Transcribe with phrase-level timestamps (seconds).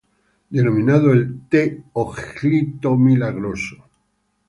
[0.49, 3.85] Denominado el "t´ojlito milagroso".